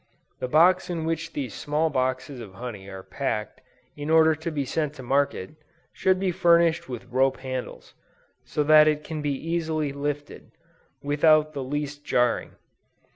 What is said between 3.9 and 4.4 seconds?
in order